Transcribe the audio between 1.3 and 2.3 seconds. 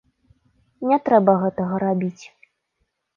гэтага рабіць.